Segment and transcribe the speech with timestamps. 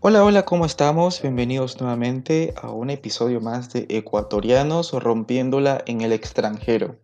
[0.00, 1.20] Hola, hola, ¿cómo estamos?
[1.22, 6.94] Bienvenidos nuevamente a un episodio más de Ecuatorianos rompiéndola en el extranjero.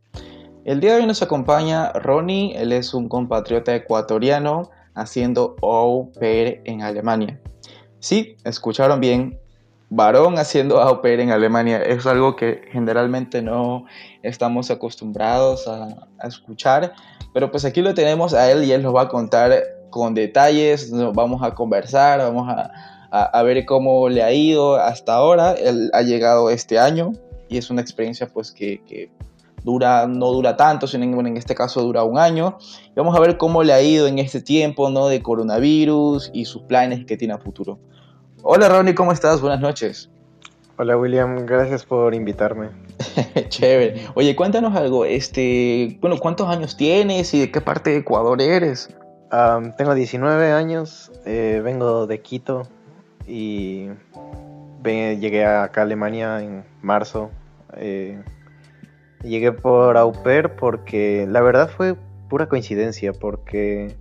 [0.65, 6.63] El día de hoy nos acompaña Ronnie, él es un compatriota ecuatoriano haciendo au pair
[6.67, 7.41] en Alemania.
[7.99, 9.41] Sí, escucharon bien,
[9.91, 13.87] varón haciendo au pair en Alemania es algo que generalmente no
[14.23, 16.93] estamos acostumbrados a, a escuchar,
[17.33, 19.53] pero pues aquí lo tenemos a él y él nos va a contar
[19.95, 22.69] con detalles, vamos a conversar, vamos a,
[23.13, 25.53] a, ver cómo le ha ido hasta ahora.
[25.53, 27.13] Él ha llegado este año
[27.49, 29.09] y es una experiencia pues que, que
[29.63, 32.59] dura, no dura tanto, sino en, en este caso dura un año.
[32.89, 35.07] Y vamos a ver cómo le ha ido en este tiempo ¿no?
[35.07, 37.79] de coronavirus y sus planes que tiene a futuro.
[38.43, 39.41] Hola Ronnie, ¿cómo estás?
[39.41, 40.11] Buenas noches.
[40.77, 42.71] Hola William, gracias por invitarme.
[43.49, 44.09] Chévere.
[44.17, 48.89] Oye, cuéntanos algo, este, bueno, ¿cuántos años tienes y de qué parte de Ecuador eres?
[49.77, 52.69] Tengo 19 años, eh, vengo de Quito
[53.27, 53.89] y
[54.85, 57.31] llegué acá a Alemania en marzo.
[57.77, 58.23] Eh,
[59.23, 61.97] llegué por au pair porque la verdad fue
[62.29, 63.97] pura coincidencia porque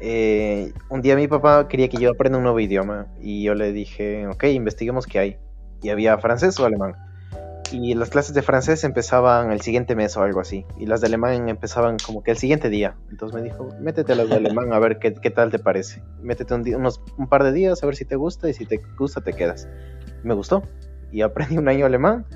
[0.00, 3.72] eh, un día mi papá quería que yo aprenda un nuevo idioma y yo le
[3.72, 5.36] dije, ok, investiguemos qué hay.
[5.82, 6.94] Y había francés o alemán
[7.72, 11.06] y las clases de francés empezaban el siguiente mes o algo así, y las de
[11.06, 12.96] alemán empezaban como que el siguiente día.
[13.10, 16.02] Entonces me dijo, métete a las de alemán a ver qué, qué tal te parece.
[16.20, 18.80] Métete un, unos, un par de días a ver si te gusta y si te
[18.98, 19.68] gusta te quedas.
[20.22, 20.62] Me gustó
[21.10, 22.26] y aprendí un año alemán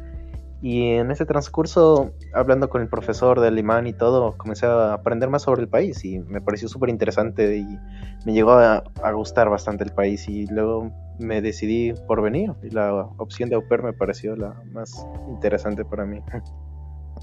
[0.62, 5.29] y en ese transcurso, hablando con el profesor de alemán y todo, comencé a aprender
[5.29, 7.79] más sobre el país y me pareció súper interesante y
[8.25, 8.83] me llegó a,
[9.13, 13.69] gustar bastante el país y luego me decidí por venir y la opción de au
[13.69, 16.23] pair me pareció la más interesante para mí.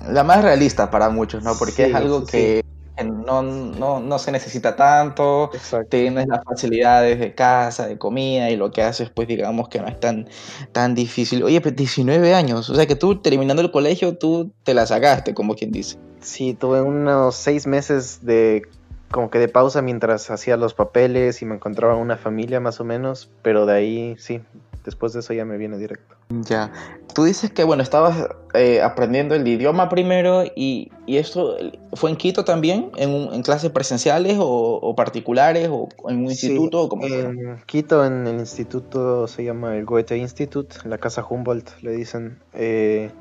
[0.09, 1.53] La más realista para muchos, ¿no?
[1.57, 2.63] Porque es algo que
[3.01, 5.49] no, no, no, se necesita tanto,
[5.89, 9.87] tienes las facilidades de casa, de comida y lo que haces pues digamos que no
[9.87, 10.27] es tan,
[10.71, 11.43] tan difícil.
[11.43, 15.33] Oye, pues 19 años, o sea que tú terminando el colegio tú te la sacaste,
[15.33, 15.97] como quien dice.
[16.21, 18.63] Sí, tuve unos seis meses de
[19.11, 22.83] como que de pausa mientras hacía los papeles y me encontraba una familia más o
[22.83, 24.41] menos, pero de ahí sí,
[24.83, 26.15] después de eso ya me viene directo.
[26.29, 26.71] Ya,
[27.13, 31.55] tú dices que bueno, estabas eh, aprendiendo el idioma primero y, y, esto
[31.93, 36.83] fue en Quito también, en, en clases presenciales o, particulares o en un instituto.
[36.83, 41.91] ¿o en Quito, en el instituto se llama el Goethe Institute, la casa Humboldt le
[41.91, 42.39] dicen.
[42.53, 43.11] Eh,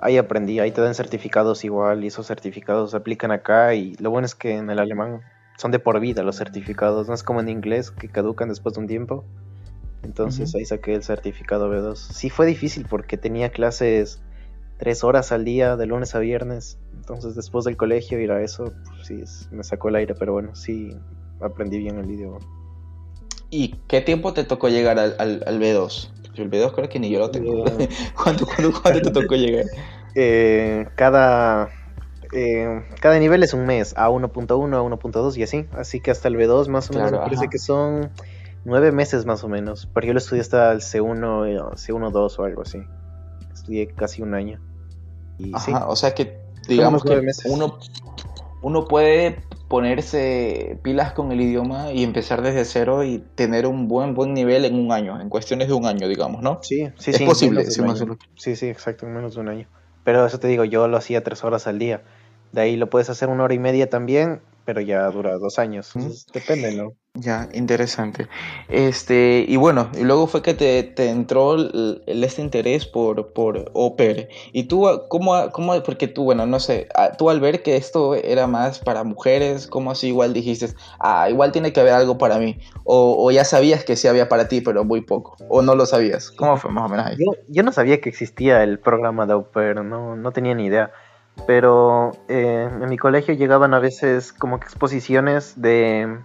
[0.00, 4.10] ahí aprendí, ahí te dan certificados igual y esos certificados se aplican acá y lo
[4.10, 5.20] bueno es que en el alemán
[5.56, 8.80] son de por vida los certificados, no es como en inglés que caducan después de
[8.80, 9.24] un tiempo.
[10.02, 11.96] Entonces ahí saqué el certificado B2.
[11.96, 14.22] Sí fue difícil porque tenía clases
[14.78, 16.78] tres horas al día, de lunes a viernes.
[16.94, 20.54] Entonces después del colegio ir a eso, pues, sí, me sacó el aire, pero bueno,
[20.54, 20.96] sí
[21.40, 22.38] aprendí bien el idioma.
[23.50, 26.10] ¿Y qué tiempo te tocó llegar al, al, B2?
[26.36, 27.64] el B2 creo que ni yo lo tengo.
[27.78, 29.66] Eh, ¿Cuánto, te tocó llegar?
[30.14, 31.68] Eh, cada,
[32.32, 35.66] eh, cada nivel es un mes, a 1.1, a 1.2 y así.
[35.72, 38.10] Así que hasta el B2 más o menos me parece que son
[38.64, 42.44] nueve meses más o menos, porque yo lo estudié hasta el C1, C1, 2 o
[42.44, 42.78] algo así.
[43.52, 44.60] Estudié casi un año.
[45.38, 46.38] Y o sea que
[46.68, 47.78] digamos que uno,
[48.62, 54.14] uno puede ponerse pilas con el idioma y empezar desde cero y tener un buen
[54.14, 56.58] buen nivel en un año, en cuestiones de un año, digamos, ¿no?
[56.62, 57.24] Sí, sí, es sí.
[57.24, 57.64] posible.
[58.36, 59.68] Sí, sí, exacto, en menos de un año.
[60.04, 62.02] Pero eso te digo, yo lo hacía tres horas al día.
[62.52, 65.92] De ahí lo puedes hacer una hora y media también pero ya dura dos años.
[66.32, 66.94] depende, ¿no?
[67.14, 68.28] Ya, interesante.
[68.68, 73.68] Este, y bueno, y luego fue que te, te entró el, este interés por, por
[73.74, 74.28] Oper.
[74.52, 75.82] Y tú, ¿cómo, ¿cómo?
[75.82, 76.88] Porque tú, bueno, no sé,
[77.18, 80.68] tú al ver que esto era más para mujeres, ¿cómo así igual dijiste,
[81.00, 82.60] ah, igual tiene que haber algo para mí?
[82.84, 85.36] O, o ya sabías que sí había para ti, pero muy poco.
[85.48, 86.30] O no lo sabías.
[86.30, 87.16] ¿Cómo fue más o menos ahí?
[87.18, 90.92] Yo, yo no sabía que existía el programa de Oper, no, no tenía ni idea
[91.46, 96.18] pero eh, en mi colegio llegaban a veces como que exposiciones de,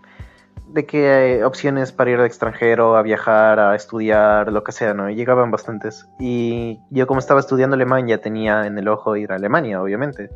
[0.67, 4.93] de que hay opciones para ir al extranjero, a viajar, a estudiar, lo que sea,
[4.93, 5.09] ¿no?
[5.09, 6.07] Y llegaban bastantes.
[6.19, 10.29] Y yo como estaba estudiando alemán ya tenía en el ojo ir a Alemania, obviamente.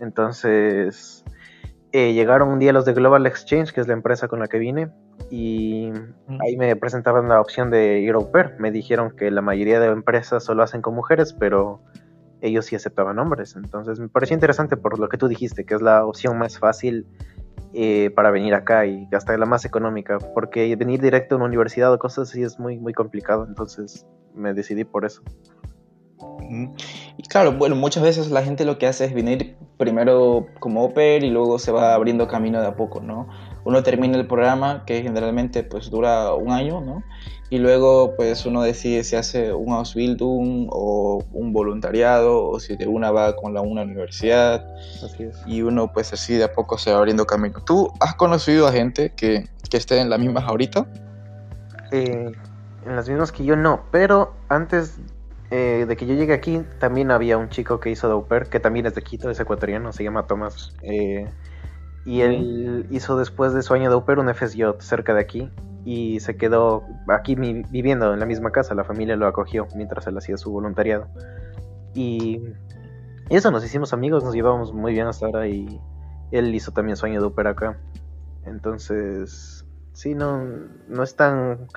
[0.00, 1.24] Entonces
[1.92, 4.58] eh, llegaron un día los de Global Exchange, que es la empresa con la que
[4.58, 4.90] vine,
[5.30, 5.92] y
[6.40, 8.54] ahí me presentaron la opción de ir au pair.
[8.58, 11.82] Me dijeron que la mayoría de empresas solo hacen con mujeres, pero
[12.40, 13.56] ellos sí aceptaban hombres.
[13.56, 17.06] Entonces me pareció interesante por lo que tú dijiste, que es la opción más fácil
[17.74, 21.92] eh, para venir acá y hasta la más económica, porque venir directo a una universidad
[21.92, 23.46] o cosas así es muy, muy complicado.
[23.46, 25.22] Entonces me decidí por eso.
[27.16, 31.24] Y claro, bueno, muchas veces la gente lo que hace es venir primero como oper
[31.24, 33.28] y luego se va abriendo camino de a poco, ¿no?
[33.64, 37.02] Uno termina el programa que generalmente pues dura un año, ¿no?
[37.50, 42.86] Y luego pues uno decide si hace un Ausbildung o un voluntariado o si de
[42.86, 44.66] una va con la una universidad.
[45.04, 45.36] Así es.
[45.46, 47.62] Y uno pues así de a poco se va abriendo camino.
[47.64, 50.86] ¿Tú has conocido a gente que, que esté en las mismas ahorita?
[51.92, 52.32] Eh,
[52.86, 54.98] en las mismas que yo no, pero antes
[55.50, 58.86] eh, de que yo llegue aquí, también había un chico que hizo Dauper, que también
[58.86, 60.72] es de Quito, es ecuatoriano, se llama Tomás.
[60.80, 61.28] Eh,
[62.04, 65.50] y él hizo después de su año de Dauper un FSJ cerca de aquí
[65.84, 68.74] y se quedó aquí viviendo en la misma casa.
[68.74, 71.06] La familia lo acogió mientras él hacía su voluntariado.
[71.94, 72.42] Y
[73.28, 75.80] eso, nos hicimos amigos, nos llevábamos muy bien hasta ahora y
[76.30, 77.78] él hizo también su año de Dauper acá.
[78.44, 80.44] Entonces, sí, no,
[80.88, 81.68] no es tan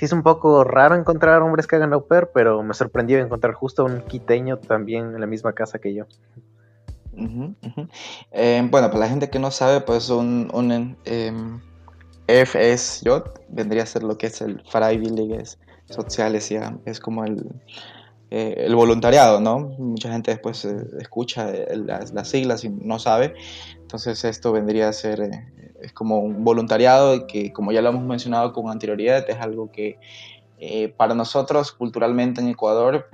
[0.00, 3.52] sí es un poco raro encontrar hombres que hagan au pair, pero me sorprendió encontrar
[3.52, 6.06] justo un quiteño también en la misma casa que yo.
[8.32, 11.60] Eh, bueno, para la gente que no sabe, pues un, un em,
[12.26, 13.08] FSJ
[13.48, 16.52] vendría a ser lo que es el Freiwilliges Sociales,
[16.84, 17.44] es como el,
[18.30, 19.58] eh, el voluntariado, ¿no?
[19.78, 23.34] Mucha gente después eh, escucha las, las, siglas y no sabe,
[23.80, 25.30] entonces esto vendría a ser
[25.82, 29.98] es como un voluntariado que, como ya lo hemos mencionado con anterioridad, es algo que
[30.58, 33.08] eh, para nosotros culturalmente en Ecuador,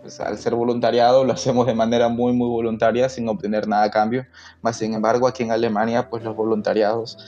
[0.00, 3.90] pues, al ser voluntariado lo hacemos de manera muy, muy voluntaria, sin obtener nada a
[3.90, 4.26] cambio.
[4.62, 7.18] Más sin embargo, aquí en Alemania, pues los voluntariados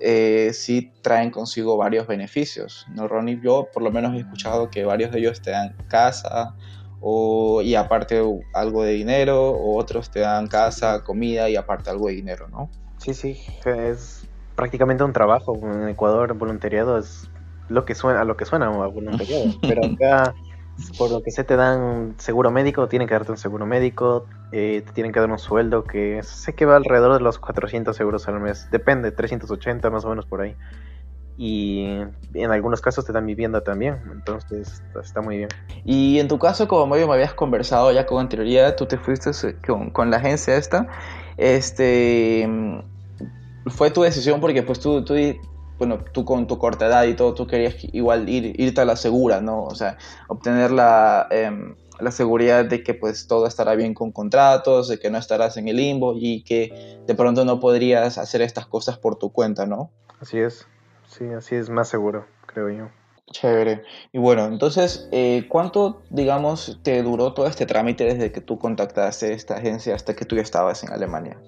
[0.00, 2.86] eh, sí traen consigo varios beneficios.
[2.94, 3.40] ¿no, Ronnie?
[3.42, 6.54] Yo por lo menos he escuchado que varios de ellos te dan casa,
[7.02, 8.22] o, y aparte
[8.54, 12.70] algo de dinero, o otros te dan casa, comida y aparte algo de dinero, ¿no?
[12.98, 15.56] Sí, sí, es prácticamente un trabajo.
[15.62, 17.30] En Ecuador, voluntariado es
[17.68, 19.44] lo que suena, a lo que suena a voluntariado.
[19.62, 20.34] Pero acá,
[20.98, 24.82] por lo que sé, te dan seguro médico, tienen que darte un seguro médico, eh,
[24.84, 28.28] te tienen que dar un sueldo que sé que va alrededor de los 400 euros
[28.28, 28.68] al mes.
[28.70, 30.54] Depende, 380 más o menos por ahí.
[31.36, 31.86] Y
[32.34, 35.48] en algunos casos te dan vivienda también, entonces está muy bien.
[35.86, 39.30] Y en tu caso, como medio me habías conversado ya con anterioridad, tú te fuiste
[39.66, 40.86] con, con la agencia esta,
[41.38, 42.46] este,
[43.66, 45.14] fue tu decisión porque pues tú, tú,
[45.80, 48.96] bueno, tú con tu corta edad y todo, tú querías igual ir, irte a la
[48.96, 49.64] segura, ¿no?
[49.64, 49.96] O sea,
[50.28, 55.08] obtener la, em, la seguridad de que pues todo estará bien con contratos, de que
[55.08, 59.16] no estarás en el limbo y que de pronto no podrías hacer estas cosas por
[59.16, 59.90] tu cuenta, ¿no?
[60.20, 60.66] Así es,
[61.08, 62.88] sí, así es más seguro, creo yo.
[63.30, 63.82] Chévere.
[64.12, 69.32] Y bueno, entonces, eh, ¿cuánto, digamos, te duró todo este trámite desde que tú contactaste
[69.32, 71.38] esta agencia hasta que tú ya estabas en Alemania?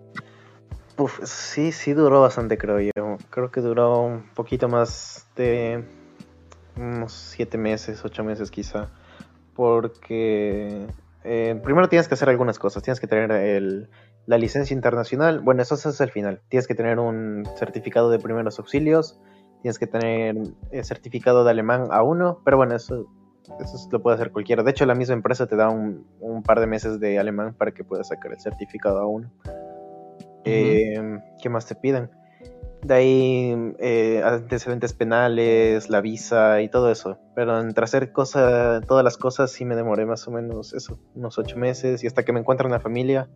[1.25, 3.17] Sí, sí duró bastante, creo yo.
[3.31, 5.85] Creo que duró un poquito más de
[6.77, 8.89] unos siete meses, ocho meses quizá.
[9.55, 10.87] Porque
[11.25, 12.83] eh, primero tienes que hacer algunas cosas.
[12.83, 13.89] Tienes que tener el,
[14.27, 15.41] la licencia internacional.
[15.41, 16.41] Bueno, eso es el final.
[16.49, 19.21] Tienes que tener un certificado de primeros auxilios.
[19.62, 20.37] Tienes que tener
[20.71, 22.39] el certificado de alemán A1.
[22.44, 23.06] Pero bueno, eso,
[23.61, 24.62] eso lo puede hacer cualquiera.
[24.62, 27.73] De hecho, la misma empresa te da un, un par de meses de alemán para
[27.73, 29.31] que puedas sacar el certificado A1.
[30.44, 32.11] Em, ¿Qué más te piden?
[32.83, 37.19] De ahí eh, antecedentes penales, la visa y todo eso.
[37.35, 41.39] Pero entre hacer cosa, todas las cosas sí me demoré más o menos eso, unos
[41.39, 43.29] ocho meses y hasta que me encuentre una familia.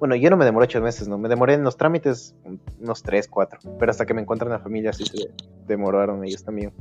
[0.00, 1.18] Bueno, yo no me demoré ocho meses, ¿no?
[1.18, 2.34] Me demoré en los trámites
[2.80, 3.60] unos tres, cuatro.
[3.78, 5.30] Pero hasta que me encuentre una familia sí se
[5.66, 6.72] demoraron ellos también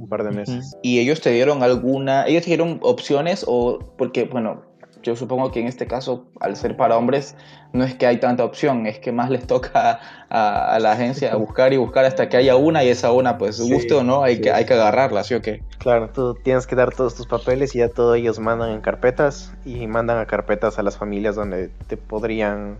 [0.00, 0.76] un par de meses.
[0.82, 4.62] ¿Y ellos te dieron alguna, ellos te dieron opciones o porque, bueno,
[5.02, 7.36] yo supongo que en este caso, al ser para hombres,
[7.72, 11.72] no es que hay tanta opción, es que más les toca a, la agencia buscar
[11.72, 14.52] y buscar hasta que haya una y esa una, pues guste o no, hay, que,
[14.52, 15.62] hay que agarrarla, ¿sí o qué?
[15.78, 19.54] Claro, tú tienes que dar todos tus papeles y ya todos ellos mandan en carpetas
[19.64, 22.78] y mandan a carpetas a las familias donde te podrían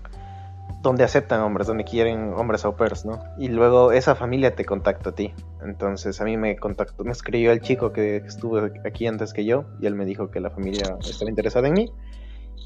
[0.83, 3.23] donde aceptan hombres, donde quieren hombres au pairs, ¿no?
[3.39, 5.35] Y luego esa familia te contacta a ti.
[5.63, 9.65] Entonces a mí me contactó, me escribió el chico que estuvo aquí antes que yo
[9.81, 11.93] y él me dijo que la familia estaba interesada en mí.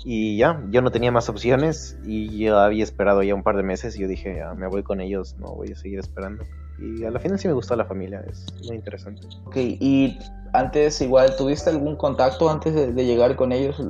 [0.04, 3.62] Y ya, yo no tenía más opciones y yo había esperado ya un par de
[3.62, 6.44] meses y yo dije, ya, me voy con ellos, no voy a seguir esperando.
[6.78, 9.23] Y a la final sí me gustó la familia, es muy interesante.
[9.45, 10.19] Ok, y
[10.52, 13.83] antes igual, ¿tuviste algún contacto antes de, llegar con ellos?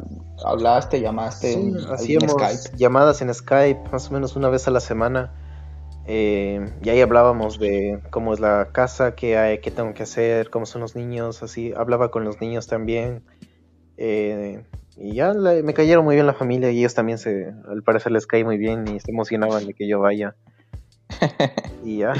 [0.44, 2.76] ¿Hablaste, llamaste sí, hacíamos Skype?
[2.76, 5.32] llamadas en Skype más o menos una vez a la semana.
[6.06, 10.50] Eh, y ahí hablábamos de cómo es la casa, qué hay, qué tengo que hacer,
[10.50, 11.72] cómo son los niños, así.
[11.76, 13.22] Hablaba con los niños también.
[13.96, 14.64] Eh,
[14.96, 18.26] y ya me cayeron muy bien la familia y ellos también se, al parecer les
[18.26, 20.36] cae muy bien y se emocionaban de que yo vaya.
[21.84, 22.14] y ya.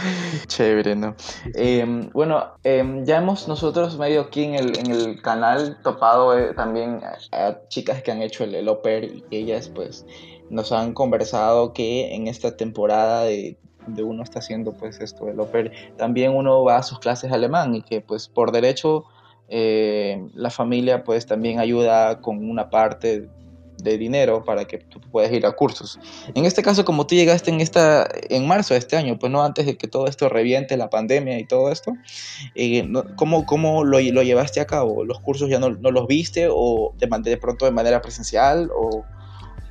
[0.46, 1.14] Chévere, ¿no?
[1.54, 6.54] Em, bueno, em, ya hemos nosotros medio aquí en el, en el canal topado eh,
[6.54, 7.00] también
[7.32, 10.06] a, chicas que han hecho el, el y ellas pues
[10.50, 15.40] nos han conversado que en esta temporada de, de uno está haciendo pues esto del
[15.40, 19.04] oper, también uno va a sus clases alemán y que pues por derecho
[19.48, 23.28] eh, la familia pues también ayuda con una parte
[23.84, 26.00] de dinero para que tú puedas ir a cursos.
[26.34, 29.44] En este caso, como tú llegaste en, esta, en marzo de este año, pues no
[29.44, 31.92] antes de que todo esto reviente, la pandemia y todo esto,
[32.54, 35.04] eh, ¿cómo, cómo lo, lo, llevaste a cabo?
[35.04, 39.04] ¿Los cursos ya no, no los viste o de, de pronto de manera presencial o,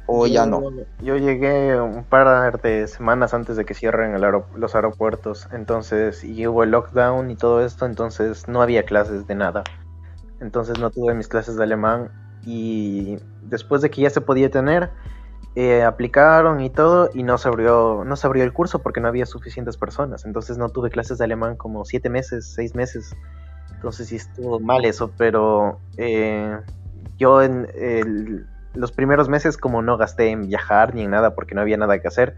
[0.05, 0.61] o ya no?
[1.01, 4.19] Yo llegué un par de semanas antes de que cierren
[4.55, 9.35] los aeropuertos, entonces, y hubo el lockdown y todo esto, entonces no había clases de
[9.35, 9.63] nada.
[10.39, 12.11] Entonces no tuve mis clases de alemán
[12.45, 14.91] y después de que ya se podía tener,
[15.55, 19.07] eh, aplicaron y todo y no se, abrió, no se abrió el curso porque no
[19.07, 20.25] había suficientes personas.
[20.25, 23.15] Entonces no tuve clases de alemán como siete meses, seis meses.
[23.71, 26.57] Entonces sí estuvo mal eso, pero eh,
[27.17, 31.55] yo en el los primeros meses como no gasté en viajar ni en nada porque
[31.55, 32.35] no había nada que hacer,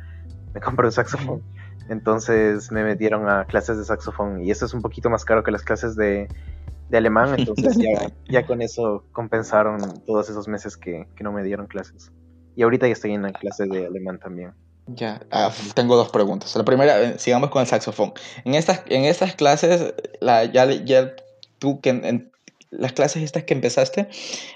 [0.53, 1.41] me compré un saxofón.
[1.89, 5.51] Entonces me metieron a clases de saxofón y eso es un poquito más caro que
[5.51, 6.29] las clases de,
[6.93, 7.77] alemán, entonces
[8.29, 12.11] ya, con eso compensaron todos esos meses que, no me dieron clases.
[12.55, 14.53] Y ahorita ya estoy en la clase de alemán también.
[14.87, 16.55] Ya, ah, tengo dos preguntas.
[16.55, 18.13] La primera, eh, sigamos con el saxofón.
[18.43, 21.13] En estas, en estas clases, la, ya, ya
[21.57, 22.31] tú que en,
[22.69, 24.07] las clases estas que empezaste,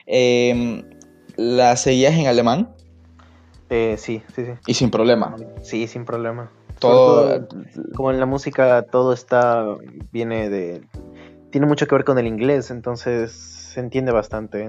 [0.06, 0.84] eh,
[1.40, 2.70] ¿La seguías en alemán?
[3.70, 4.52] Eh, sí, sí, sí.
[4.68, 5.38] ¿Y sin problema?
[5.62, 6.52] Sí, sin problema.
[6.80, 7.48] Todo,
[7.96, 9.66] como en la música, todo está,
[10.12, 10.82] viene de,
[11.52, 14.68] tiene mucho que ver con el inglés, entonces se entiende bastante,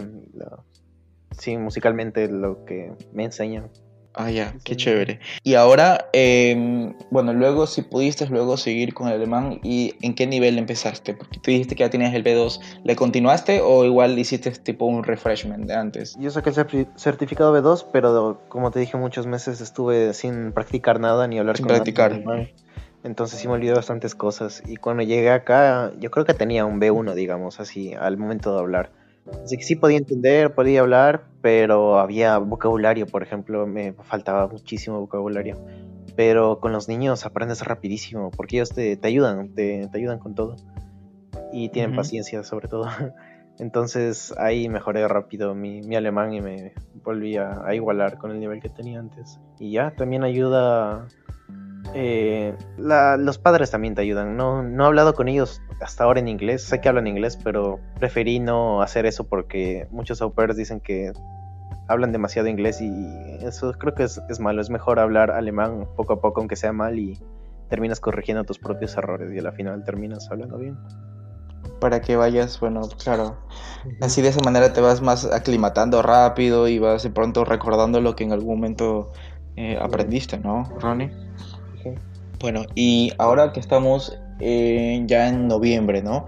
[1.39, 3.71] sí, musicalmente lo que me enseñan.
[4.15, 5.21] Ah, ya, qué chévere.
[5.45, 10.27] Y ahora, em, bueno, luego si pudiste luego seguir con el alemán, ¿y en qué
[10.27, 11.15] nivel empezaste?
[11.15, 15.05] Porque tú dijiste que ya tenías el B2, ¿le continuaste o igual hiciste tipo un
[15.05, 16.17] refreshment de antes?
[16.19, 21.29] Yo saqué el certificado B2, pero como te dije, muchos meses estuve sin practicar nada
[21.29, 22.21] ni hablar sin con practicar.
[23.03, 24.63] Entonces sí me olvidé bastantes cosas.
[24.67, 28.61] Y cuando llegué acá, yo creo que tenía un B1, digamos, así, al momento de
[28.61, 28.93] hablar.
[29.45, 35.01] Así que sí podía entender, podía hablar, pero había vocabulario, por ejemplo, me faltaba muchísimo
[35.01, 35.57] vocabulario.
[36.17, 40.57] Pero con los niños aprendes rapidísimo, porque ellos te, ayudan, te, ayudan con todo.
[41.53, 42.87] Y tienen paciencia sobre todo.
[43.59, 46.73] Entonces ahí mejoré rápido mi, mi alemán y me
[47.05, 49.39] volví a, a, igualar con el nivel que tenía antes.
[49.59, 51.09] Y ya, también ayuda
[51.95, 54.37] eh, los padres también te ayudan.
[54.37, 56.63] No, no he hablado con ellos hasta ahora en inglés.
[56.63, 61.13] Sé que hablan inglés, pero preferí no hacer eso porque muchos au pairs dicen que
[61.89, 62.93] hablan demasiado inglés y
[63.43, 64.61] eso creo que es, malo.
[64.61, 67.19] Es mejor hablar alemán poco a poco, aunque sea mal, y
[67.69, 70.79] terminas corrigiendo tus propios errores y al final terminas hablando bien.
[71.81, 73.39] Para que vayas, bueno, claro.
[74.01, 78.15] Así de esa manera te vas más aclimatando rápido y vas de pronto recordando lo
[78.15, 79.13] que en algún momento
[79.57, 81.30] eh, aprendiste, ¿no, Ronnie?
[82.41, 86.27] Bueno, y ahora que estamos eh, ya en noviembre, ¿no?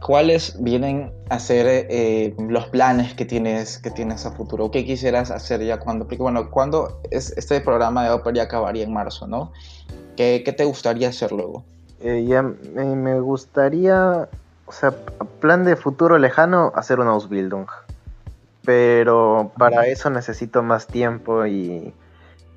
[0.00, 4.70] ¿Cuáles vienen a ser eh, los planes que tienes, que tienes a futuro?
[4.70, 6.04] ¿Qué quisieras hacer ya cuando?
[6.04, 9.52] Porque bueno, cuando es, este programa de Opera ya acabaría en marzo, ¿no?
[10.16, 11.64] ¿Qué, te gustaría hacer luego?
[12.00, 14.28] Eh, ya me gustaría,
[14.66, 14.92] o sea,
[15.40, 17.66] plan de futuro lejano, hacer una Ausbildung.
[18.64, 21.92] Pero para eso necesito más tiempo y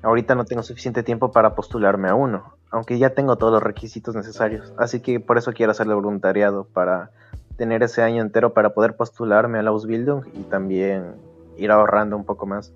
[0.02, 4.14] Ahorita no tengo suficiente tiempo para postularme a uno, aunque ya tengo todos los requisitos
[4.14, 4.72] necesarios.
[4.78, 7.10] Así que por eso quiero hacerle voluntariado, para
[7.56, 11.16] tener ese año entero para poder postularme a la Ausbildung y también
[11.58, 12.72] ir ahorrando un poco más.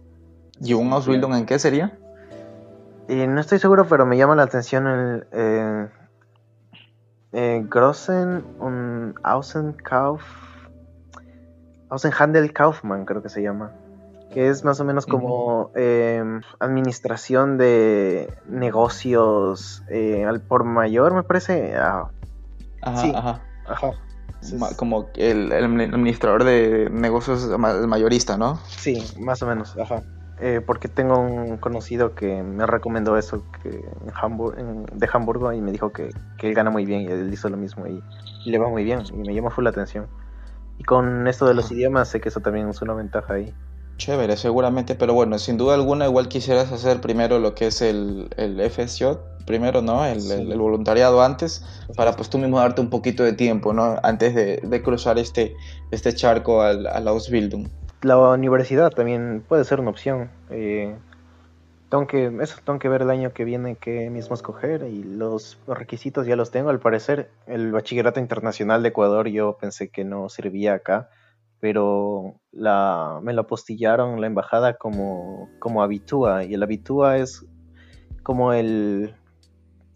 [0.61, 1.99] ¿Y un Ausbildung en qué sería?
[3.09, 5.88] Eh, no estoy seguro, pero me llama la atención el eh,
[7.33, 10.23] eh, Grossen un Außenkauf
[11.88, 13.73] Außenhandel Kaufmann creo que se llama
[14.35, 21.23] que es más o menos como em, administración de negocios eh, al por mayor, me
[21.23, 21.76] parece.
[21.76, 22.11] Ah,
[22.83, 23.91] ajá, ajá.
[24.76, 28.59] Como el, administrador de negocios mayorista, ¿no?
[28.67, 30.03] Sí, más o menos, ajá.
[30.41, 33.69] Eh, porque tengo un conocido que me recomendó eso que
[34.59, 36.11] en de Hamburgo y me dijo que,
[36.43, 38.03] él gana muy bien y él hizo lo mismo y,
[38.45, 40.09] le va muy bien y me llama full la atención.
[40.76, 43.55] Y con esto de los idiomas sé que eso también es una ventaja ahí.
[43.96, 48.28] Chévere, seguramente, pero bueno, sin duda alguna igual quisieras hacer primero lo que es el,
[48.36, 50.04] el FSJ, primero, ¿no?
[50.04, 50.20] El,
[50.58, 51.64] voluntariado antes,
[51.96, 53.98] para pues tú mismo darte un poquito de tiempo, ¿no?
[54.02, 55.54] Antes de, cruzar este,
[55.90, 57.68] este charco al, la Ausbildung.
[58.02, 60.30] La universidad también puede ser una opción.
[60.50, 60.94] Eh,
[61.88, 65.58] tengo que, eso, tengo que ver el año que viene qué mismo escoger y los
[65.66, 66.70] requisitos ya los tengo.
[66.70, 71.08] Al parecer, el bachillerato internacional de Ecuador yo pensé que no servía acá,
[71.64, 77.47] pero la, me lo apostillaron la embajada como, como habitúa y el habitúa es
[78.23, 79.14] como el,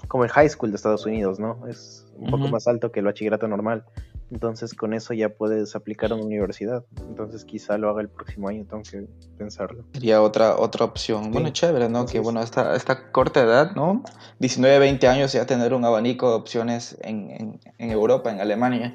[0.08, 1.66] como el high school de Estados Unidos, ¿no?
[1.68, 3.84] Es un poco más alto que el bachillerato normal.
[4.30, 6.87] Entonces con eso ya puedes aplicar a una universidad.
[7.06, 9.06] Entonces quizá lo haga el próximo año, tengo que
[9.37, 9.84] pensarlo.
[9.92, 11.32] Sería otra, otra opción.
[11.32, 12.06] Bueno, chévere, ¿no?
[12.06, 14.02] que bueno, esta, esta corta edad, ¿no?
[14.38, 18.94] 19, 20 años ya tener un abanico de opciones en, en, Europa, en Alemania.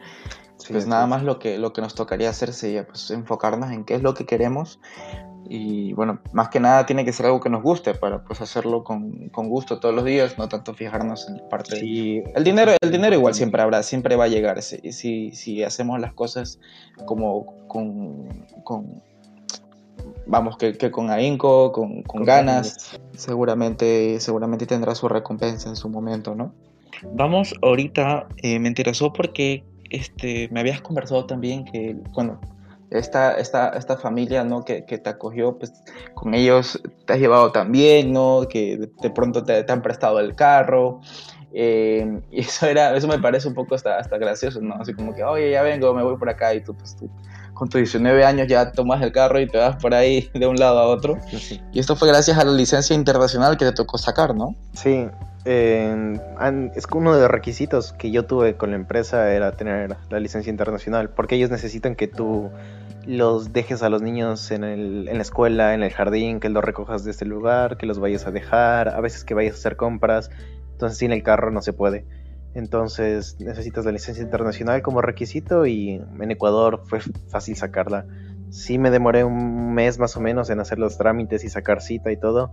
[0.70, 3.96] Pues nada más lo que, lo que nos tocaría hacer sería pues, enfocarnos en qué
[3.96, 4.80] es lo que queremos
[5.50, 8.84] y bueno, más que nada tiene que ser algo que nos guste para pues hacerlo
[8.84, 11.76] con, con gusto todos los días, no tanto fijarnos en la parte...
[11.76, 12.24] Sí.
[12.34, 16.00] El dinero, el dinero igual siempre habrá, siempre va a llegar, si, si, si hacemos
[16.00, 16.60] las cosas
[17.06, 18.30] como con,
[18.64, 19.02] con
[20.26, 25.90] vamos, que, que, con ahínco, con, con, ganas, seguramente, seguramente tendrá su recompensa en su
[25.90, 26.54] momento, ¿no?
[27.12, 29.64] Vamos, ahorita eh, me interesó porque
[29.94, 32.42] este, me habías conversado también que, bueno,
[32.90, 34.66] esta, esta, esta familia ¿no?
[34.66, 35.72] que, que, te acogió, pues
[36.16, 38.48] con ellos te has llevado también, ¿no?
[38.50, 41.00] que de, pronto te, han prestado el carro.
[41.54, 44.74] Eh, y eso, era, eso me parece un poco hasta, hasta gracioso, ¿no?
[44.76, 47.08] Así como que, oye, ya vengo, me voy por acá y tú, pues tú
[47.64, 50.58] con tus 19 años ya tomas el carro y te vas por ahí de un
[50.58, 51.18] lado a otro.
[51.72, 54.54] Y esto fue gracias a la licencia internacional que te tocó sacar, ¿no?
[54.74, 55.08] Sí,
[55.46, 56.20] eh,
[56.76, 60.20] es que uno de los requisitos que yo tuve con la empresa era tener la
[60.20, 62.52] licencia internacional, porque ellos necesitan que tú
[63.06, 66.66] los dejes a los niños en, el, en la escuela, en el jardín, que los
[66.66, 69.78] recojas de este lugar, que los vayas a dejar, a veces que vayas a hacer
[69.78, 70.32] compras,
[70.74, 72.04] entonces sin el carro no se puede.
[72.56, 78.06] Entonces necesitas la licencia internacional como requisito y en Ecuador fue fácil sacarla.
[78.50, 82.12] Sí me demoré un mes más o menos en hacer los trámites y sacar cita
[82.12, 82.52] y todo,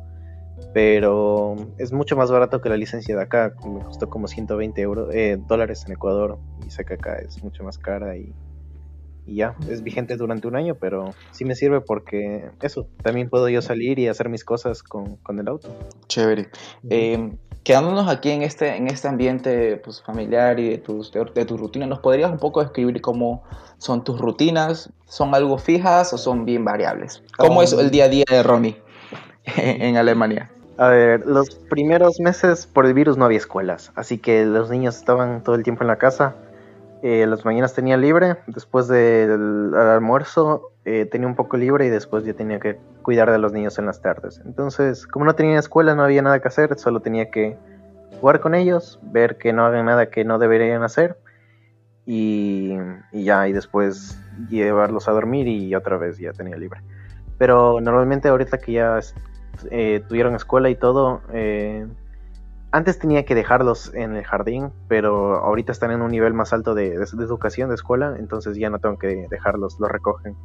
[0.73, 5.15] pero es mucho más barato que la licencia de acá, me costó como 120 euros,
[5.15, 8.33] eh, dólares en Ecuador y sé que acá es mucho más cara y
[9.27, 13.49] y ya, es vigente durante un año, pero sí me sirve porque eso, también puedo
[13.49, 15.69] yo salir y hacer mis cosas con, el auto.
[16.09, 16.49] Chévere.
[16.89, 17.31] Eh,
[17.65, 21.87] quedándonos aquí en este, en este ambiente pues, familiar y de, tus, de, tu rutina,
[21.87, 23.43] ¿nos podrías un poco describir cómo
[23.79, 24.91] son tus rutinas?
[25.07, 27.23] ¿Son algo fijas o son bien variables?
[27.37, 28.81] ¿Cómo es el día a día de Ronnie
[29.57, 30.51] en Alemania?
[30.79, 34.97] A ver, los primeros meses por el virus no había escuelas, así que los niños
[34.97, 36.37] estaban todo el tiempo en la casa
[37.03, 42.25] eh, las mañanas tenía libre, después del almuerzo eh, tenía un poco libre y después
[42.25, 44.41] ya tenía que cuidar de los niños en las tardes.
[44.45, 47.57] Entonces, como no tenía escuela, no había nada que hacer, solo tenía que
[48.21, 51.17] jugar con ellos, ver que no hagan nada que no deberían hacer
[52.05, 52.77] y,
[53.13, 56.81] ya, y después llevarlos a dormir y otra vez ya tenía libre.
[57.39, 59.01] Pero normalmente ahorita que ya
[59.71, 61.87] eh, tuvieron escuela y todo, eh,
[62.73, 66.75] antes tenía que dejarlos en el jardín, pero ahorita están en un nivel más alto
[66.75, 70.37] de, educación, de escuela, entonces ya no tengo que dejarlos, los recogen.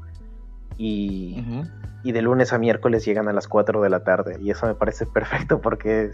[0.77, 1.43] Y,
[2.03, 5.05] de lunes a miércoles llegan a las 4 de la tarde, y eso me parece
[5.13, 6.11] perfecto porque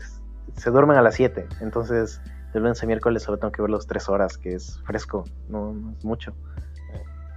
[0.55, 2.21] se duermen a las 7, entonces
[2.53, 6.03] de lunes a miércoles solo tengo que verlos 3 horas, que es fresco, no, es
[6.03, 6.33] mucho.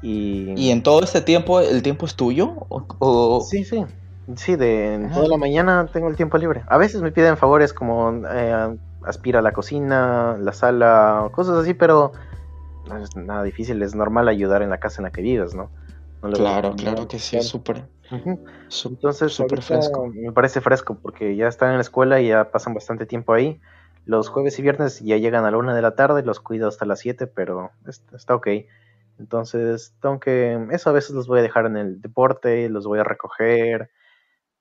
[0.02, 0.70] Y...
[0.70, 2.66] en todo este tiempo el tiempo es tuyo?
[2.68, 3.86] O, Sí, sí.
[4.36, 6.62] Sí, de toda la mañana tengo el tiempo libre.
[6.66, 12.12] A veces me piden favores como eh, aspira la cocina, la sala, cosas así, pero
[12.88, 15.70] no es nada difícil, es normal ayudar en la casa en la que vives, ¿no?
[16.32, 17.84] claro, claro que sí, súper.
[18.10, 20.06] Entonces, súper fresco.
[20.06, 23.60] Me parece fresco porque ya están en la escuela y ya pasan bastante tiempo ahí.
[24.06, 26.86] Los jueves y viernes ya llegan a la una de la tarde, los cuido hasta
[26.86, 28.48] las 7, pero está, está ok.
[29.18, 30.58] Entonces, tengo que.
[30.70, 33.90] Eso a veces los voy a dejar en el deporte, los voy a recoger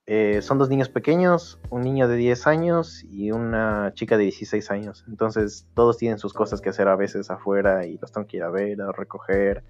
[0.05, 4.69] eh, son dos niños pequeños, un niño de 10 años y una chica de 16
[4.69, 5.05] años.
[5.07, 8.43] Entonces todos tienen sus cosas que hacer a veces afuera y los tengo que ir
[8.43, 9.63] a ver, a recoger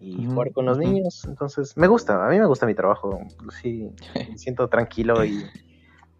[0.00, 1.24] y jugar con los niños.
[1.24, 3.20] Entonces me gusta, a mí me gusta mi trabajo.
[3.60, 5.44] Sí, me siento tranquilo y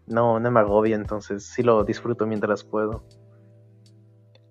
[0.07, 3.05] no, no me agobia, entonces sí lo disfruto mientras puedo.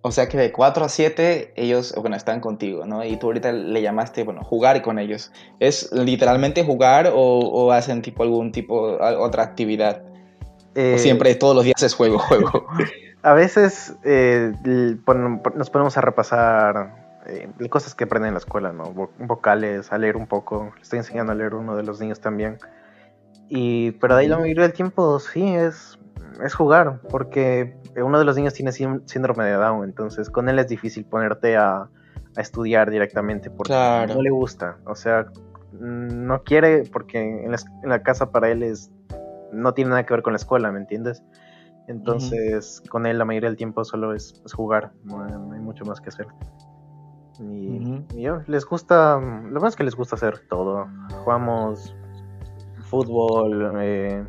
[0.02, 3.04] O sea que de 4 a 7 ellos, bueno, están contigo, ¿no?
[3.04, 5.30] Y tú ahorita le llamaste, bueno, jugar con ellos.
[5.58, 10.02] ¿Es literalmente jugar o, hacen tipo algún tipo, otra actividad?
[10.02, 12.66] ¿O eh, siempre todos los días es juego, juego?
[13.22, 16.94] A veces eh, nos ponemos a repasar
[17.26, 18.92] eh, cosas que aprenden en la escuela, ¿no?
[19.18, 20.72] Vocales, a leer un poco.
[20.76, 22.58] Le estoy enseñando a leer uno de los niños también.
[23.48, 25.98] Y, pero de ahí la mayoría del tiempo sí es,
[26.44, 30.68] es jugar, porque uno de los niños tiene síndrome de Down, entonces con él es
[30.68, 31.88] difícil ponerte a,
[32.36, 35.26] estudiar directamente porque no le gusta, o sea,
[35.72, 37.50] no quiere porque en
[37.82, 38.92] la, casa para él es
[39.52, 41.24] no tiene nada que ver con la escuela, ¿me entiendes?
[41.88, 46.10] Entonces, con él la mayoría del tiempo solo es, jugar, no, hay mucho más que
[46.10, 46.28] hacer.
[47.40, 47.98] Y,
[48.46, 50.86] les gusta, lo más que les gusta hacer todo.
[51.24, 51.96] Jugamos
[52.90, 54.24] fútbol, eh,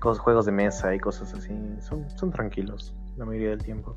[0.00, 1.52] juegos de mesa y cosas así.
[1.80, 3.94] Son, son tranquilos la mayoría del tiempo.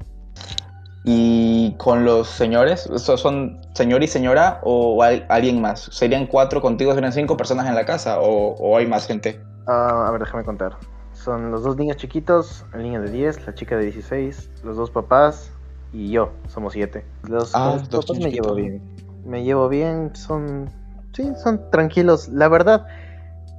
[1.05, 2.89] ¿Y con los señores?
[2.95, 5.89] ¿Son señor y señora o alguien más?
[5.91, 6.93] ¿Serían cuatro contigo?
[6.93, 9.41] ¿Serían cinco personas en la casa o, hay más gente?
[9.67, 10.77] Ah, a ver, déjame contar.
[11.13, 14.91] Son los dos niños chiquitos, el niño de 10, la chica de 16, los dos
[14.91, 15.51] papás
[15.91, 16.31] y yo.
[16.47, 17.05] Somos siete.
[17.27, 18.81] Los, ah, dos papás me llevo bien.
[19.25, 20.69] Me llevo bien, son...
[21.13, 22.29] Sí, son tranquilos.
[22.29, 22.87] La verdad,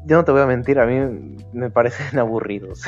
[0.07, 2.83] yo no te voy a mentir, a mí me parecen aburridos.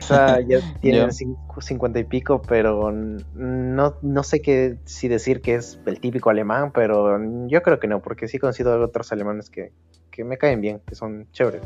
[0.00, 5.54] o sea, ya tienen cincuenta y pico, pero no, no sé qué si decir que
[5.54, 9.50] es el típico alemán, pero yo creo que no, porque sí he conocido otros alemanes
[9.50, 9.72] que,
[10.10, 11.62] que me caen bien, que son chéveres.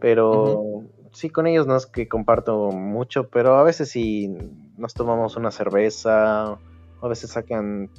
[0.00, 4.36] Pero sí, con ellos no es que comparto mucho, pero a veces sí
[4.76, 6.58] nos tomamos una cerveza,
[7.00, 7.90] a veces sacan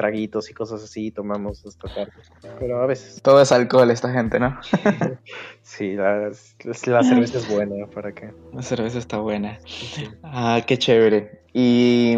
[0.00, 2.12] traguitos y cosas así, tomamos hasta tarde.
[2.58, 3.20] Pero a veces.
[3.20, 4.58] Todo es alcohol esta gente, ¿no?
[5.62, 8.32] sí, la, cerveza es buena, ¿para qué?
[8.54, 9.58] La cerveza está buena.
[10.22, 11.42] Ah, qué chévere.
[11.52, 12.16] Y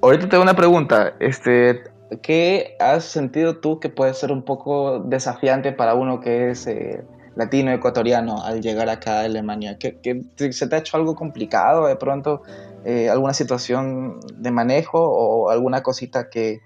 [0.00, 1.14] ahorita tengo una pregunta.
[1.20, 1.82] Este,
[2.22, 7.04] ¿Qué has sentido tú que puede ser un poco desafiante para uno que es eh,
[7.36, 9.76] latino ecuatoriano al llegar acá a Alemania?
[9.76, 12.40] ¿Que, se te ha hecho algo complicado de pronto?
[12.86, 16.62] Eh, alguna situación de manejo o alguna cosita que,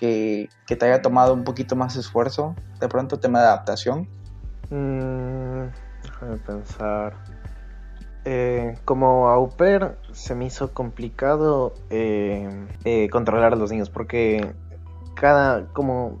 [0.00, 4.08] que, te haya tomado un poquito más esfuerzo, de pronto tema de adaptación?
[4.70, 5.68] Mm,
[6.02, 7.16] déjame pensar.
[8.24, 14.54] Eh, como au pair se me hizo complicado eh, eh, controlar a los niños porque
[15.14, 16.20] cada como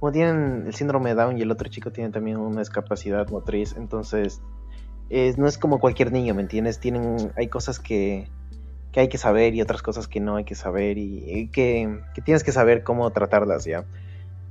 [0.00, 4.42] como tienen el síndrome Down y el otro chico tiene también una discapacidad motriz entonces
[5.36, 8.28] no es como cualquier niño me entiendes tienen hay cosas que
[8.92, 12.44] que hay que saber y otras cosas que no hay que saber y, que, tienes
[12.44, 13.84] que saber cómo tratarlas ya.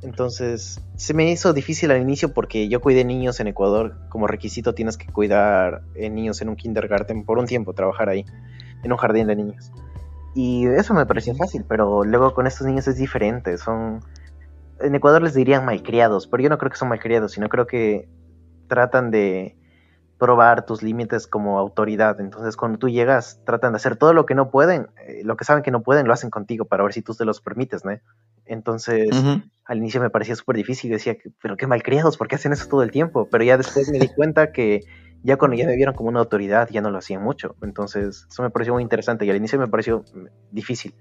[0.02, 3.96] Entonces, se me hizo difícil al inicio porque yo cuidé niños en Ecuador.
[4.10, 8.26] Como requisito tienes que cuidar eh, niños en un kindergarten por un tiempo, trabajar ahí,
[8.84, 9.72] en un jardín de niños.
[10.34, 13.60] Y eso me pareció fácil, pero luego con estos niños es diferente.
[13.60, 14.00] Son.
[14.80, 18.10] En Ecuador les dirían malcriados, pero yo no creo que son malcriados, sino creo que
[18.68, 19.56] tratan de
[20.22, 22.22] probar tus límites como autoridad.
[22.22, 25.46] Entonces, cuando tú llegas, tratan de hacer todo lo que no pueden, eh, lo que
[25.46, 27.98] saben que no pueden, lo hacen contigo para ver si tú te los permites, ¿no?
[28.46, 29.10] Entonces,
[29.66, 32.84] al inicio me parecía súper difícil, decía, pero qué malcriados, ¿por qué hacen eso todo
[32.84, 33.30] el tiempo?
[33.32, 34.82] Pero ya después me di cuenta que
[35.24, 37.56] ya cuando ya me vieron como una autoridad, ya no lo hacían mucho.
[37.64, 40.06] Entonces, eso me pareció muy interesante y al inicio me pareció
[40.52, 40.94] difícil,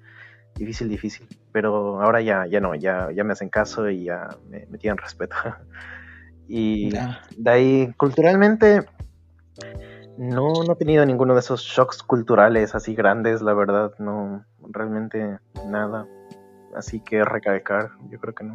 [0.55, 1.29] difícil, difícil.
[1.53, 5.37] Pero ahora ya, ya no, ya, ya me hacen caso y ya me, tienen respeto.
[6.49, 8.87] y de ahí, culturalmente,
[10.21, 15.39] no, no he tenido ninguno de esos shocks culturales así grandes, la verdad, no, realmente
[15.67, 16.07] nada.
[16.77, 18.53] Así que recalcar, yo creo que no.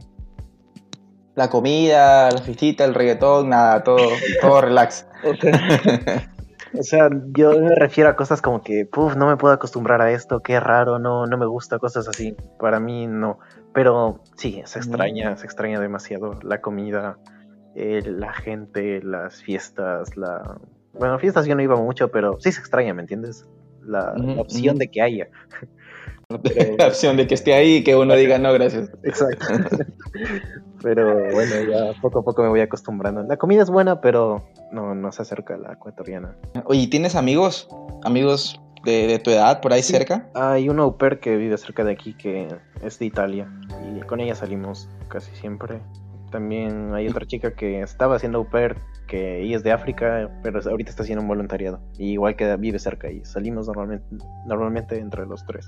[1.33, 3.97] La comida, la fiestita, el reggaetón, nada, todo,
[4.41, 5.07] todo relax.
[6.79, 10.11] o sea, yo me refiero a cosas como que, puff, no me puedo acostumbrar a
[10.11, 12.37] esto, qué raro, no, no me gusta, cosas así.
[12.59, 13.39] Para mí no.
[13.73, 17.17] Pero sí, se extraña, se extraña demasiado la comida,
[17.73, 20.59] eh, la gente, las fiestas, la
[20.99, 23.45] bueno, fiestas yo no iba mucho, pero sí se extraña, ¿me entiendes?
[23.81, 25.27] La, opción de que haya.
[26.77, 28.89] la opción de que esté ahí y que uno diga no, gracias.
[29.03, 29.45] Exacto.
[30.81, 33.23] pero bueno, ya poco a poco me voy acostumbrando.
[33.23, 36.35] La comida es buena, pero no, no se acerca a la ecuatoriana.
[36.65, 37.69] Oye, ¿tienes amigos?
[38.03, 40.29] ¿Amigos de, tu edad por ahí cerca?
[40.35, 42.47] Hay un au pair que vive cerca de aquí que
[42.81, 43.49] es de Italia
[43.95, 45.81] y con ella salimos casi siempre.
[46.31, 48.75] También hay otra chica que estaba haciendo au pair,
[49.07, 51.79] que ella es de África, pero ahorita está haciendo un voluntariado.
[51.97, 54.05] igual que vive cerca y salimos normalmente,
[54.45, 55.67] normalmente entre los tres.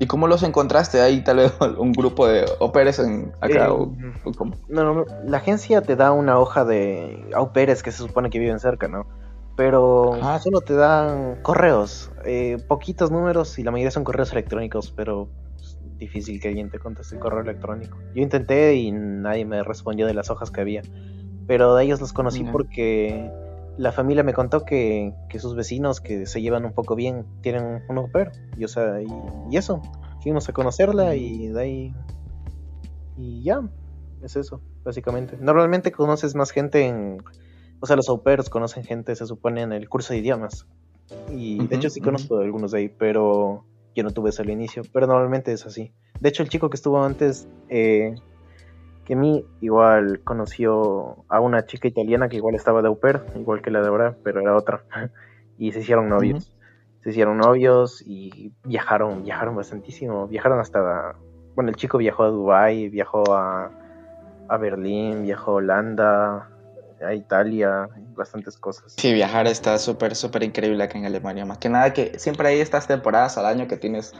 [0.00, 1.00] ¿Y cómo los encontraste?
[1.00, 3.68] ¿Hay tal vez un grupo de au pairs en acá?
[3.68, 4.30] Eh,
[4.68, 8.38] no, no, la agencia te da una hoja de au pairs que se supone que
[8.38, 9.06] viven cerca, ¿no?
[9.56, 10.40] Pero ah.
[10.42, 15.28] solo te dan correos, eh, poquitos números y la mayoría son correos electrónicos, pero
[16.04, 17.98] difícil que alguien te conteste el correo electrónico.
[18.14, 20.82] Yo intenté y nadie me respondió de las hojas que había.
[21.46, 23.30] Pero de ellos los conocí porque
[23.76, 27.98] la familia me contó que, sus vecinos que se llevan un poco bien tienen un
[27.98, 28.30] au pair.
[28.56, 29.82] Y, o sea, y, eso.
[30.22, 31.94] Fuimos a conocerla y de ahí.
[33.18, 33.62] Y ya.
[34.22, 35.36] Es eso, básicamente.
[35.38, 37.18] Normalmente conoces más gente en.
[37.80, 40.66] O sea, los au pairs conocen gente, se supone, en el curso de idiomas.
[41.30, 44.82] Y de hecho sí conozco algunos de ahí, pero yo no tuve eso al inicio,
[44.92, 45.92] pero normalmente es así.
[46.20, 48.14] De hecho, el chico que estuvo antes, eh,
[49.04, 53.62] que mí igual conoció a una chica italiana que igual estaba de au pair, igual
[53.62, 54.84] que la de ahora, pero era otra.
[55.56, 56.52] Y se hicieron novios.
[57.04, 60.26] Se hicieron novios y viajaron, viajaron bastantísimo.
[60.26, 61.14] Viajaron hasta,
[61.54, 63.70] bueno, el chico viajó a Dubai, viajó a,
[64.48, 66.48] a Berlín, viajó a Holanda,
[67.04, 68.94] a Italia, bastantes cosas.
[68.96, 71.44] Sí, viajar está súper, súper increíble aquí en Alemania.
[71.44, 74.12] Más que nada que siempre hay estas temporadas al año que tienes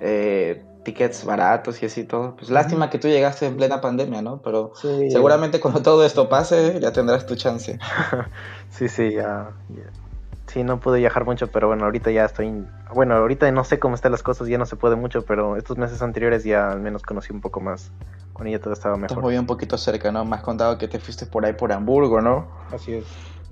[0.00, 2.36] eh, tickets baratos y así todo.
[2.36, 4.42] Pues lástima que tú llegaste en plena pandemia, ¿no?
[4.42, 7.78] Pero seguramente cuando todo esto pase ya tendrás tu chance.
[8.70, 9.50] sí, sí, ya,
[10.46, 12.66] Sí, no pude viajar mucho, pero bueno, ahorita ya estoy...
[12.94, 15.78] Bueno, ahorita no sé cómo están las cosas, ya no se puede mucho, pero estos
[15.78, 17.90] meses anteriores ya al menos conocí un poco más.
[18.32, 19.10] Con ella todo estaba mejor.
[19.10, 20.24] Estás muy un poquito cerca, ¿no?
[20.24, 22.48] Me has contado que te fuiste por ahí por Hamburgo, ¿no?
[22.72, 23.04] Así es.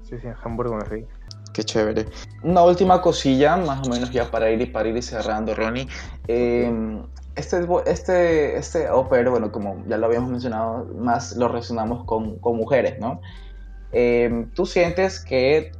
[0.03, 1.07] Sí, sí, Hamburgo me fui.
[1.53, 2.07] Qué chévere.
[2.43, 5.89] Una última cosilla, más o menos ya para ir y para ir cerrando, Ronnie.
[6.29, 7.03] Em,
[7.35, 12.57] este, este, este opera, bueno, como ya lo habíamos mencionado, más lo relacionamos con, con
[12.57, 13.21] mujeres, ¿no?
[13.93, 15.73] Em, ¿Tú sientes que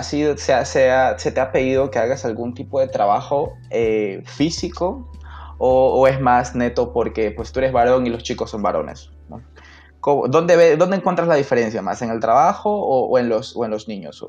[0.00, 5.10] se, se, te ha pedido que hagas algún tipo de trabajo eh, físico
[5.58, 9.10] o, es más neto porque pues tú eres varón y los chicos son varones?
[10.02, 12.02] ¿Dónde, ¿Dónde encuentras la diferencia más?
[12.02, 14.26] ¿En el trabajo o, en, los, en los niños?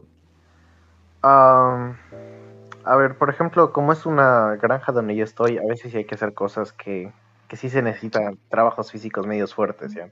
[1.24, 6.06] a ver, por ejemplo, como es una granja donde yo estoy, a veces sí hay
[6.06, 7.12] que hacer cosas que,
[7.48, 10.10] que sí se necesitan trabajos físicos medios fuertes, ¿ya?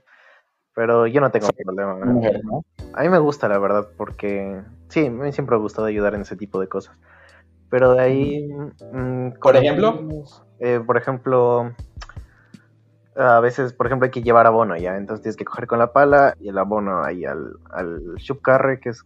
[0.74, 2.62] Pero yo no tengo problema.
[2.94, 6.22] A mí me gusta, la verdad, porque sí, a mí siempre ha gustado ayudar en
[6.22, 6.96] ese tipo de cosas.
[7.68, 8.48] Pero de ahí...
[8.92, 10.00] Mm, ¿Por ejemplo?
[10.60, 11.72] Eh, por ejemplo,
[13.16, 14.96] a veces, por ejemplo, hay que llevar abono, ¿ya?
[14.96, 18.90] Entonces tienes que coger con la pala y el abono ahí al, al carre, que
[18.90, 19.04] es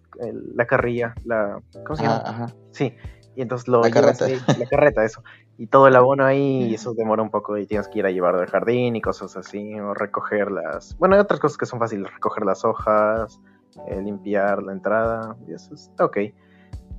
[0.54, 1.60] la carrilla, la...
[1.84, 2.22] ¿Cómo se llama?
[2.24, 2.46] Ajá.
[2.70, 2.94] Sí,
[3.34, 3.82] y entonces lo...
[3.82, 4.26] La carreta.
[4.28, 5.22] la carreta, eso
[5.58, 8.10] y todo el abono ahí y eso demora un poco y tienes que ir a
[8.10, 10.96] llevarlo al jardín y cosas así o recogerlas.
[10.98, 13.40] Bueno, hay otras cosas que son fáciles, recoger las hojas,
[13.86, 16.18] eh, limpiar la entrada y eso está ok.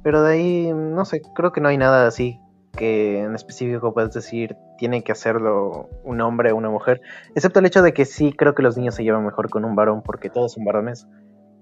[0.03, 2.39] Pero de ahí, no sé, creo que no hay nada así
[2.77, 7.01] que en específico puedes decir tiene que hacerlo un hombre o una mujer,
[7.35, 9.75] excepto el hecho de que sí creo que los niños se llevan mejor con un
[9.75, 11.07] varón porque todos son varones.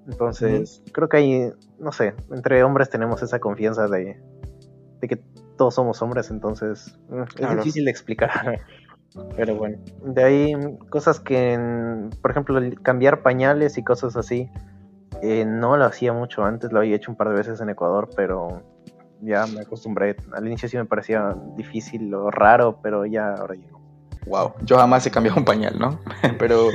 [0.08, 4.22] Entonces, creo que hay, no sé, entre hombres tenemos esa confianza de,
[5.00, 5.24] de que
[5.58, 8.60] todos somos hombres, entonces mm, es difícil de explicar.
[9.38, 10.54] Pero bueno, de ahí
[10.90, 11.58] cosas que,
[12.22, 14.50] por ejemplo, cambiar pañales y cosas así,
[15.22, 18.10] eh, no lo hacía mucho antes, lo había hecho un par de veces en Ecuador,
[18.14, 18.62] pero
[19.22, 20.18] ya me acostumbré.
[20.34, 23.76] Al inicio sí me parecía difícil o raro, pero ya ahora ya
[24.26, 26.00] Wow, yo jamás he cambiado un pañal, ¿no?
[26.40, 26.70] pero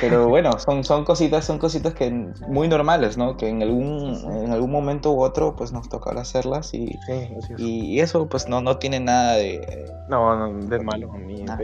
[0.00, 2.10] Pero bueno, son, son cositas, son cositas que
[2.48, 3.36] muy normales, ¿no?
[3.36, 6.98] Que en algún, en algún momento u otro pues nos toca hacerlas y,
[7.56, 9.86] y eso pues no, no tiene nada de...
[10.08, 11.12] No, de malo.
[11.44, 11.58] nada,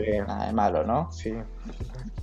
[0.45, 0.53] de...
[0.53, 1.11] malo, ¿no?
[1.11, 1.33] Sí,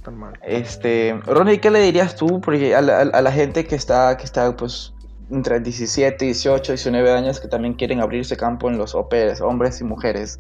[0.03, 0.37] tan malo.
[0.43, 4.25] Este, Ronnie, ¿qué le dirías tú porque a la, a la gente que está, que
[4.25, 4.95] está pues
[5.31, 9.85] entre 17, 18, 19 años que también quieren abrirse campo en los OPEs, hombres y
[9.85, 10.39] mujeres.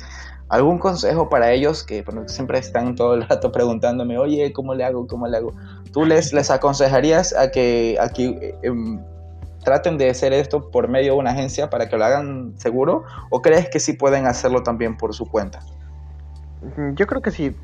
[0.51, 5.07] ¿Algún consejo para ellos que siempre están todo el rato preguntándome, oye, ¿cómo le hago?
[5.07, 5.55] ¿Cómo le hago?
[5.93, 9.01] ¿Tú les, les aconsejarías a que, aquí em,
[9.63, 13.05] traten de hacer esto por medio de una agencia para que lo hagan seguro?
[13.31, 15.61] ¿O crees que sí pueden hacerlo también por su cuenta?
[16.95, 17.55] Yo creo que sí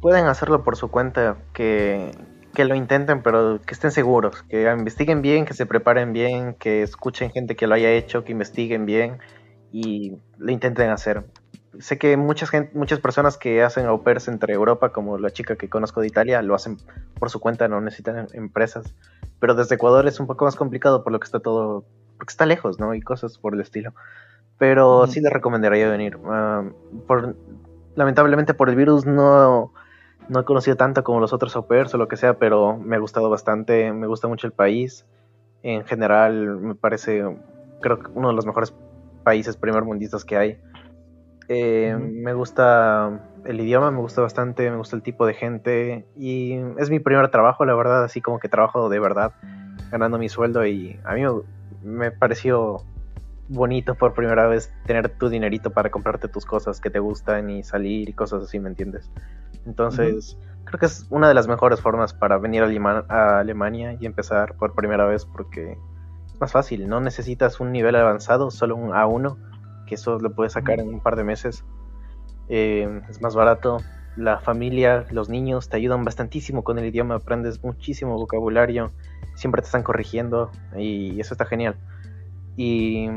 [0.00, 2.10] pueden hacerlo por su cuenta, que,
[2.52, 6.82] que lo intenten, pero que estén seguros, que investiguen bien, que se preparen bien, que
[6.82, 9.18] escuchen gente que lo haya hecho, que investiguen bien
[9.70, 11.24] y lo intenten hacer.
[11.78, 15.56] Sé que muchas, gente, muchas personas que hacen au pairs entre Europa, como la chica
[15.56, 16.78] que conozco de Italia, lo hacen
[17.18, 18.94] por su cuenta, no necesitan empresas.
[19.38, 21.84] Pero desde Ecuador es un poco más complicado por lo que está todo,
[22.16, 22.94] porque está lejos, ¿no?
[22.94, 23.92] Y cosas por el estilo.
[24.58, 26.18] Pero sí les recomendaría venir.
[26.26, 26.64] Ah,
[27.06, 27.36] por,
[27.94, 29.72] lamentablemente por el virus no
[30.28, 32.96] no he conocido tanto como los otros au pairs o lo que sea, pero me
[32.96, 35.06] ha gustado bastante, me gusta mucho el país.
[35.62, 37.24] En general, me parece,
[37.80, 38.74] creo que uno de los mejores
[39.24, 40.60] países primer mundistas que hay.
[41.48, 46.54] Eh, me gusta el idioma, me gusta bastante, me gusta el tipo de gente y
[46.78, 49.32] es mi primer trabajo, la verdad, así como que trabajo de verdad,
[49.90, 51.22] ganando mi sueldo y a mí
[51.82, 52.82] me pareció
[53.48, 57.62] bonito por primera vez tener tu dinerito para comprarte tus cosas que te gustan y
[57.62, 59.10] salir y cosas así, ¿me entiendes?
[59.64, 64.54] Entonces, creo que es una de las mejores formas para venir a, Alemania y empezar
[64.56, 65.78] por primera vez porque
[66.26, 69.36] es más fácil, no necesitas un nivel avanzado, solo un A1,
[69.88, 71.64] que eso lo puedes sacar en un par de meses.
[72.48, 73.78] Eh, es más barato,
[74.16, 78.90] la familia, los niños te ayudan bastantísimo con el idioma, aprendes muchísimo vocabulario,
[79.34, 81.76] siempre te están corrigiendo y eso está genial.
[82.56, 83.08] Y,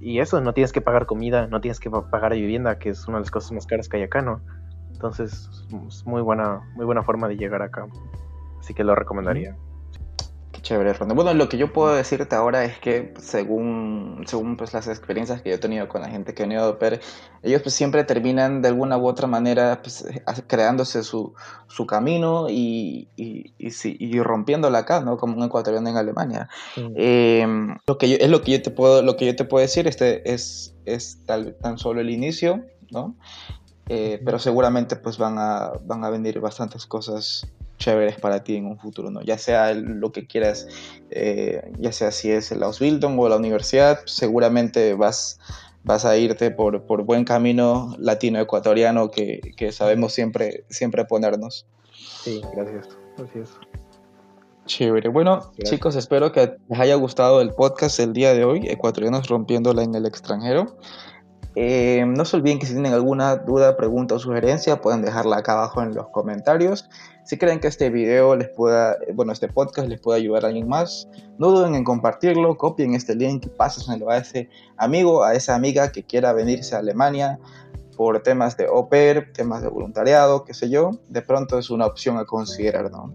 [0.00, 3.18] y, eso, no tienes que pagar comida, no tienes que pagar vivienda, que es una
[3.18, 4.40] de las cosas más caras que hay acá, ¿no?
[4.92, 5.48] Entonces,
[5.86, 7.86] es muy buena, muy buena forma de llegar acá.
[8.58, 9.56] Así que lo recomendaría.
[10.64, 11.14] Chévere, Ronda.
[11.14, 15.50] Bueno, lo que yo puedo decirte ahora es que según, según pues, las experiencias que
[15.50, 17.00] yo he tenido con la gente que ha venido a Doper,
[17.42, 20.04] ellos pues siempre terminan de alguna u otra manera pues,
[20.48, 21.34] creándose su,
[21.68, 25.18] su camino y, y, y, y, rompiéndola acá, ¿no?
[25.18, 26.48] Como un ecuatoriano en Alemania.
[26.96, 27.46] Eh,
[27.86, 29.86] lo que yo, es lo que yo te puedo, lo que yo te puedo decir,
[29.86, 33.14] este es, es tal, tan solo el inicio, ¿no?
[33.90, 37.46] Eh, pero seguramente pues van a, van a venir bastantes cosas
[37.84, 39.20] chéveres para ti en un futuro, ¿no?
[39.20, 40.66] Ya sea lo que quieras,
[41.10, 45.38] eh, ya sea si es el Ausbildung o la universidad, seguramente vas,
[45.82, 51.66] vas a irte por, por buen camino latino-ecuatoriano que, que, sabemos siempre, siempre ponernos.
[52.22, 52.88] Sí, gracias.
[53.18, 53.50] Gracias.
[54.64, 55.10] Chévere.
[55.10, 59.82] Bueno, chicos, espero que les haya gustado el podcast el día de hoy, Ecuatorianos rompiéndola
[59.82, 60.78] en el extranjero.
[61.56, 65.52] Eh, no se olviden que si tienen alguna duda, pregunta o sugerencia, pueden dejarla acá
[65.52, 66.88] abajo en los comentarios.
[67.24, 70.68] Si creen que este video les pueda, bueno, este podcast les puede ayudar a alguien
[70.68, 75.92] más, no duden en compartirlo, copien este link, pásenselo a ese amigo, a esa amiga
[75.92, 77.38] que quiera venirse a Alemania
[77.96, 80.90] por temas de au pair, temas de voluntariado, qué sé yo.
[81.08, 83.14] De pronto es una opción a considerar, ¿no?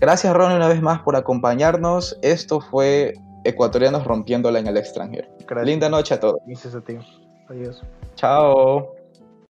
[0.00, 2.18] Gracias, Ron, una vez más por acompañarnos.
[2.22, 5.28] Esto fue Ecuatorianos rompiéndola en el extranjero.
[5.62, 6.40] Linda noche a todos.
[6.46, 6.98] Gracias a ti.
[7.48, 7.80] Adiós.
[8.16, 8.95] Chao.